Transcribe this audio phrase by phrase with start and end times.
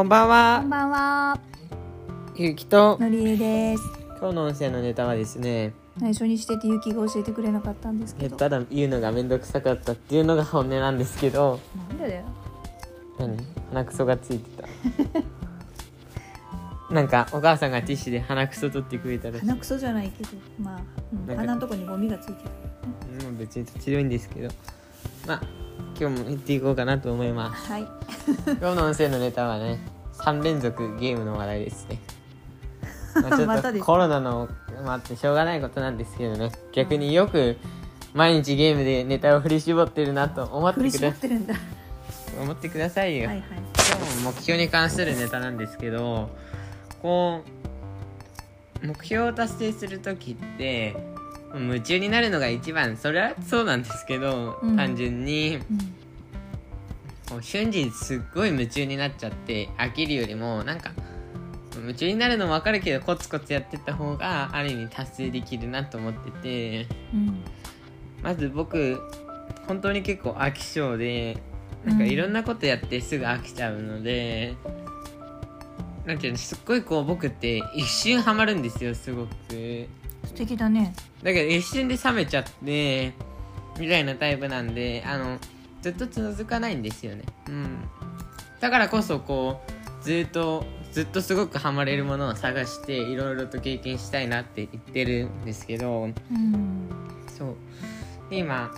[0.00, 1.38] こんばんこはん、ばんは、
[2.34, 3.82] ゆうきとのりえです。
[4.18, 8.34] 今日の音声のネタはですね、内緒にしててゆきが教えてくれなかったんですけど。
[8.38, 11.60] ただ言うのがめんどくさかったっていうのが 本音なんですけど、
[11.90, 12.24] なんでだよ。
[13.18, 13.36] 何？
[13.68, 14.68] 鼻くそがついてた。
[16.94, 20.80] なんかお母さんがティッシュで鼻くそ取ってくれたらしい鼻くそじゃないけど、まあ、
[21.12, 23.24] うんなんか鼻のとこにゴミがついてる。
[23.26, 24.48] もう別にどっちでもいいんですけど、
[25.26, 25.59] まあ
[26.00, 27.70] 今日も行っていこうかなと思います。
[27.70, 27.86] はい。
[28.46, 29.78] 今日の音声のネタはね
[30.14, 31.98] 3連続ゲームの話題ですね、
[33.22, 34.48] まあ、ちょっとコロナの
[34.82, 37.58] もあってしょうがないことなんですけどね逆によく
[38.14, 41.54] 毎日ゲームでネタを振り絞ってるなと思って振りくだ絞ってるんだ。
[41.54, 41.60] は
[42.40, 43.36] 思ってくださいよ、いはい。
[43.38, 43.54] 今
[44.06, 46.30] 日も目標に関するネタなんですけど
[47.02, 47.42] こ
[48.82, 50.96] う目標を達成する時って
[51.54, 55.58] 夢中になるのが一番それはそうなんですけど、うん単純に
[57.32, 57.42] うん。
[57.42, 60.90] 瞬時にすっごい夢中になっちゃって飽きるよりもなんか
[61.76, 67.44] 夢中になるのも分かるけどコツコツやってった方がある意味達成できるなと思っててうん。
[68.22, 69.00] まず僕
[69.66, 71.38] 本当に結構飽き性で
[71.84, 74.54] なんかいろんなことやってすぐ飽きちゃうので、
[76.04, 79.88] なんていうのすっごいこう僕って一瞬ハマるんですよすごく
[80.30, 80.94] 素敵だね。
[81.22, 83.12] だけど一瞬で冷めちゃって
[83.78, 85.38] みたいなタイプなんであの
[85.82, 87.78] ずっと続かないんですよねうん
[88.60, 89.60] だからこそこ
[90.00, 96.14] うずっとずっとすごくハマれるものを探していろいろと経験したいなって言ってるんですけどうん。
[97.36, 97.56] そう
[98.30, 98.70] で今、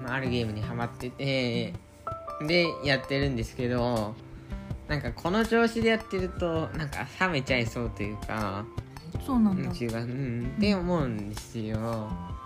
[0.00, 1.74] まあ、あるゲームにハマってて
[2.46, 4.14] でやってるんですけど
[4.88, 8.64] なんかこの調子でやってるとなんか冷めちゃいそうというか
[9.24, 9.70] そうなんだ。
[9.72, 11.78] 違う、うん、って思うんですよ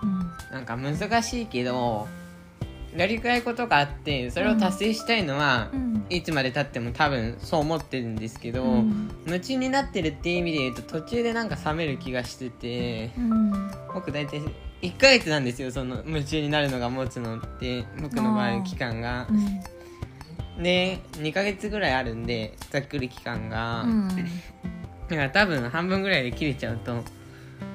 [0.02, 0.32] うん。
[0.50, 2.08] なんか難しいけど
[2.96, 6.06] やりたいことがあってそれを達成したいのは、うん。
[6.10, 13.70] いつまでたっても多分そう思ってるんですけど、うん夢中になってるっていう意味で言うと途中でなんか冷める気がしててうん。
[13.94, 14.40] 僕大体
[14.82, 19.32] 1ヶ月なんですよその夢中になるのが持つのって僕の場合期間がう
[20.60, 20.62] ん。
[20.62, 24.08] で2ヶ月ぐらいあるんでざっくり期間が、うん。
[25.10, 27.04] だから多分半分ぐらいで切れちゃうと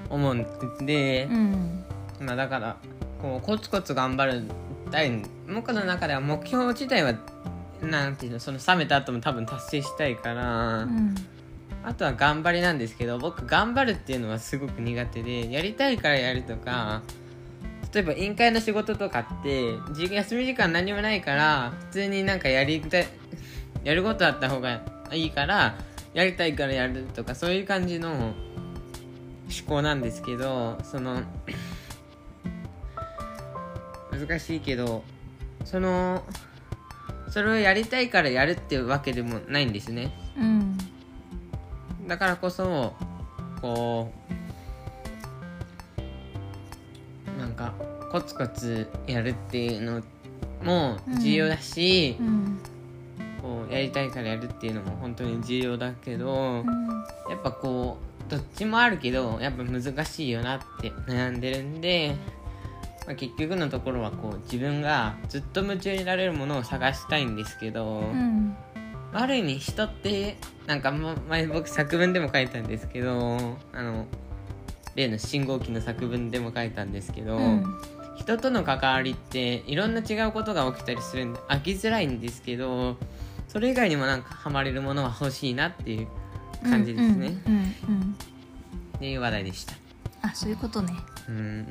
[0.09, 0.45] 思うん
[0.85, 1.83] で、うん。
[2.19, 2.77] まあだから
[3.21, 4.43] こうコツコツ頑張る
[4.91, 5.21] たい
[5.53, 7.13] 僕の中では目標自体は
[7.81, 11.15] なんていうのその冷めた後も多分達成したいから、うん。
[11.83, 17.03] あとは頑張りなんですけど僕頑張るっていうのはすごく苦手でやりたいからやるとか
[17.93, 23.07] 例えば委員会の仕事とかって休み時間何もないから普通になんかやりたい
[23.83, 24.81] やることあった方が
[25.11, 25.75] いいから
[26.15, 28.33] やりたいからやるとかそういう感じの思
[29.67, 31.21] 考なんですけどその
[34.11, 35.03] 難しいけど
[35.65, 36.23] その
[37.29, 40.77] それをやりたいからやるっていうわけでもないんですねうん。
[42.07, 42.93] だからこそ
[43.61, 44.09] こ
[47.27, 47.73] うなんか
[48.13, 50.01] コツコツやるっていうの
[50.63, 52.59] も重要だしう、ん。
[53.45, 56.65] こうやりたいからやるっていうのも本当に重要だけど、うん。
[57.29, 62.15] やっぱこうどっちもあるけどやっぱ難しいよなって悩んでるんで、
[63.05, 68.57] まあ、結局のところはこう自分がずっと夢中になれるものを探したいんですけど、うん。
[69.13, 73.37] ある意味人ってなんかま前僕作文でも書いたんですけど
[73.71, 74.07] あの
[74.95, 77.63] 例の信号機の作文でも書いたんですけど、うん。
[78.17, 82.97] 人との関わりっていろんな違うことが起きたりするんで飽きづらいんですけど
[83.55, 86.07] それ以外にもなんかハマれるものは欲しいなっていう
[86.61, 87.53] 感じですね、うん。
[87.53, 87.61] うん。
[87.61, 88.17] うん。
[88.97, 89.73] っていう話題でした
[90.23, 90.91] あ、そういうことね。
[91.29, 91.67] うん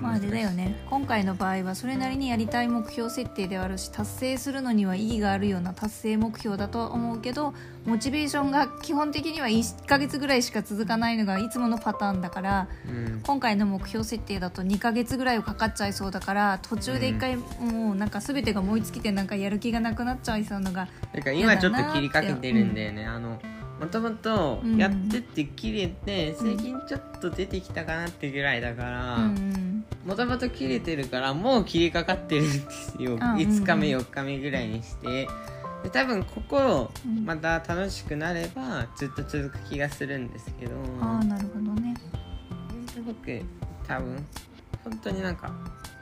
[0.00, 0.76] まああれだよね。
[0.88, 7.54] 今回の場合はそれなりにやりたい目標設定ではあるし達成するのには意義があるような達成目標だとは思うけど
[7.86, 13.20] モチベーションが基本的には1ヶ月ぐらいしか続かないのがいつものパターンだからうん。
[13.22, 23.40] 今回の目標設定だと2ヶ月ぐらいかかっちゃいそうだから途中で一回もうなんか全てが燃え尽きてなんかやる気がなくなっちゃいそうのがだから今ちょっと切りかけてるんだよね、あの
[23.80, 24.76] もともとうん。
[24.76, 29.71] やってって切れて、最近ちょっと出てきたかなってぐらいだから、うん
[30.04, 34.00] もともと切れてるからもう切りかかってるんですよ、あ5日目うん。
[34.00, 35.28] 4日目ぐらいにして。
[35.82, 37.24] で多分ここうん。
[37.24, 40.72] また楽しくなればずっと続く気がするんですけど。
[41.00, 41.94] ああなるほどね。
[43.06, 43.42] 僕
[43.86, 44.26] 多分
[44.84, 45.50] 本当になんか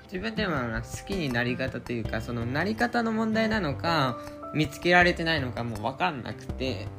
[0.05, 4.19] 自分でも好きになり方というかそのなり方の問題なのか
[4.55, 6.89] 見つけられてないのかも分かんなくて。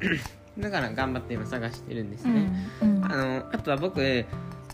[0.58, 2.40] だから頑張って今探してるんですうね、
[2.82, 3.04] んうん。
[3.06, 4.26] あのあとは僕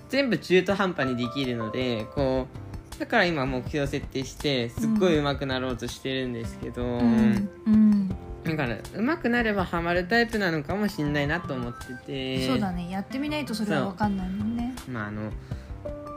[0.08, 2.46] 全部中途半端にできるのでこ
[2.96, 7.48] うだから今目標設定してすっごい上手くなろうとしてるんですけど、うん。
[7.66, 8.08] うん。
[8.44, 12.90] だから上手くなればハマるタイプなのかもしんないなと思っててそうだね。
[12.90, 14.74] やってみないとそれは分かんないもんね。
[14.90, 15.30] まああの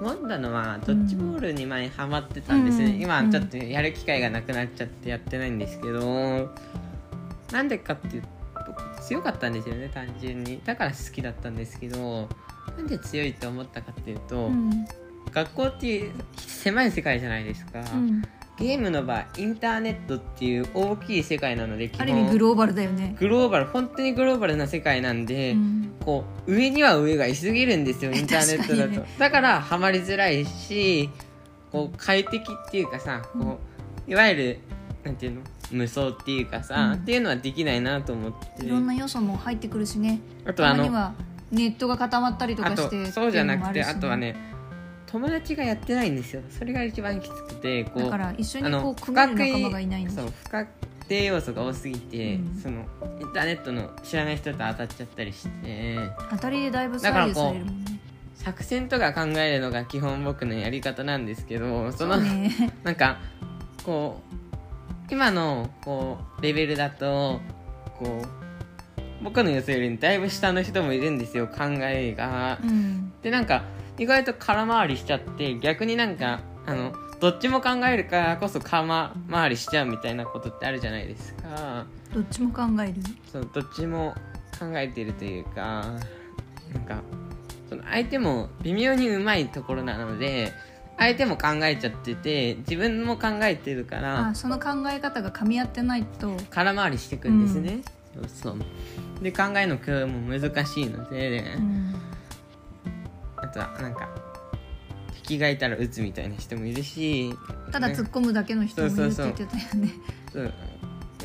[0.02, 3.02] 思ったのはドッジボールに前ハマってたんですね、うん。
[3.02, 6.52] 今ちょっとやる機会がなくなっちゃってやってないんですけど
[7.52, 8.28] なんでかっていうと
[9.04, 10.60] 強かったんですよね単純に。
[10.66, 12.28] だから好きだったんですけど
[12.78, 14.86] なんで強いと思ったかっていうと、うん。
[15.32, 18.22] 学校っていう狭い世界じゃないですか、うん。
[18.58, 23.16] ゲームの場合インターネットっていう大きい世界なので基ある意味グローバルだよね。
[23.20, 25.94] グローバル本当にグローバルな世界なんで、うん。
[26.06, 31.10] こう上には上がいすぎるんですよ インターネットだと、ねだからハマりづらいし
[31.72, 33.60] こう快適っていうかさこ
[34.08, 34.60] ういわゆる
[35.04, 35.42] なんていうの？
[35.72, 37.02] 無双っていうかさ、うん。
[37.02, 38.66] っていうのはできないなと思って。
[38.66, 40.20] いろんな要素も入ってくるしね。
[40.46, 41.14] あとあの
[41.52, 44.36] ネットが固まったりとかしてそうじゃなくてっていうのもるしあとはね
[45.08, 46.42] 友達がやってないんですよ。
[46.50, 50.70] それが一番きつくてこうだから一緒にこう組める仲間がいないんそうだ不確
[51.10, 52.56] 定要素が多すぎて、うん。
[52.56, 52.86] その
[53.20, 55.98] インターネットの知らない人と当たっちゃったりして。
[56.30, 58.02] 当たりでだいぶ左右されるもんね。
[58.36, 62.52] 作戦とか考えるのが基本僕のやり方なんですけどそのそうね。
[62.84, 63.20] なんか
[63.84, 67.42] こう今のこうレベルだと
[68.00, 68.51] こう
[69.24, 72.60] 僕の予想よりだいぶ下の人もいるんですよ考えが。
[72.64, 73.14] うん。
[73.22, 73.64] でなんか
[73.98, 81.86] 意外と空回りしちゃって逆になんかあのどっちも考えるからこそ空回りしちゃうみたいなことってあるじゃないですか。
[82.14, 82.94] どっちも考える？
[83.32, 84.16] そうどっちも
[84.60, 85.86] 考えてるというか
[86.74, 87.02] なんか
[87.70, 90.52] その相手も微妙にうまいところなので
[90.98, 96.36] 相手も考えちゃってて自分も考えてるからあその考え方が噛み合ってないと。
[96.50, 97.82] 空回りしていくんですね、
[98.14, 98.26] そう。
[98.28, 98.56] そう
[99.24, 101.96] で考えの共有も難しいので、うん。
[103.38, 104.10] あとはなんか
[105.14, 107.36] 敵がいたら撃つみたいな人もいるし
[107.72, 109.94] ただ突っ込むだけの人もいるって言ってたよね。
[110.32, 110.54] そう。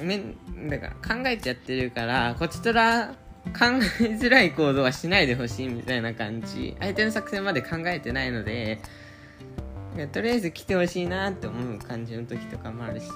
[0.02, 0.36] めん
[0.68, 3.14] だから考えてやってるからこちとら
[3.46, 3.64] 考
[4.00, 6.76] えづらい行動はしないでほしいみたいな感じ。
[6.80, 8.80] 相手の作戦まで考えてないので
[10.12, 13.06] とりあえず来てほしいなって思う感じの時とかもあるし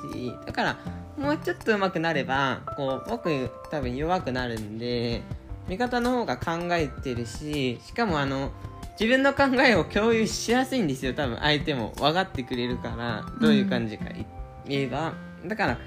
[0.46, 0.78] だから
[1.18, 5.22] もうちょっと上手くなればこう僕多分弱くなるんで
[5.68, 8.52] 味方の方が考えてるししかもあの
[9.00, 11.94] 自分の考えを共有しやすいんですよ多分相手も。
[11.96, 14.04] 分かってくれるからどういう感じか
[14.66, 15.14] 言えば、
[15.46, 15.78] だから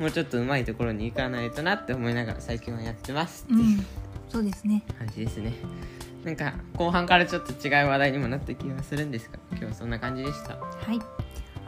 [0.00, 3.44] もうちょっと上手いところに行かないとなって思いながら最近はやってます。
[3.44, 3.86] ってういうん。
[4.28, 4.82] そうですね。
[4.98, 5.54] 感じですね、
[6.26, 10.56] なんか後半からちょっと違う話題にもなった気がするんですが今日はそんな感じでした。
[10.56, 10.98] はい。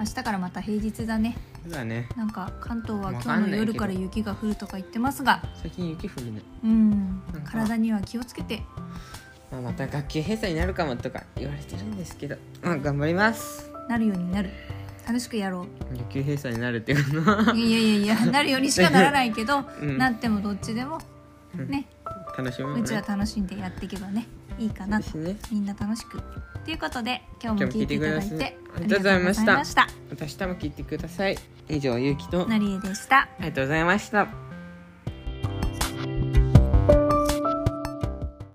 [0.00, 1.38] 明日からまた平日だね。
[1.62, 2.08] そうだね。
[2.16, 5.44] なんか関東は今日の夜から雪が降るとか言ってますが。
[5.62, 7.22] 最近雪降るね、うん。
[7.44, 8.64] 体には気をつけて。
[9.52, 12.36] まあ、また学級閉鎖になるかもとか言われてるんですけど。
[12.60, 13.70] まあ頑張ります。
[13.88, 14.50] なるようになる。
[15.06, 15.96] 楽しくやろう。
[15.96, 17.54] 学級閉鎖になるっていうのは。
[17.54, 19.98] いやいやいやなるようにしかならないけど、 うん。
[19.98, 20.98] なってもどっちでも。
[21.54, 21.86] ね、
[22.38, 25.18] 楽しみうちは楽しんでやっていけばねいいかなと。
[25.18, 25.36] ね。
[25.50, 26.22] みんな楽しく。
[26.64, 28.00] ということで今日も聞いてい。
[28.00, 29.54] ただいてありがとうございました。
[29.56, 29.86] また。
[30.20, 31.38] 明日も聞いてください。
[31.68, 33.28] 以上ゆうきとあなりえでした。
[33.40, 34.47] りがとうございました